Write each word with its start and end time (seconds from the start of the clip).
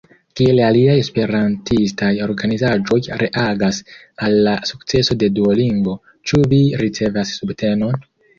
Kiel 0.39 0.59
aliaj 0.67 0.93
esperantistaj 1.01 2.09
organizaĵoj 2.27 2.99
reagas 3.23 3.81
al 4.29 4.39
la 4.49 4.55
sukceso 4.71 5.19
de 5.25 5.31
Duolingo, 5.37 5.95
ĉu 6.31 6.43
vi 6.57 6.61
ricevas 6.85 7.37
subtenon? 7.43 8.05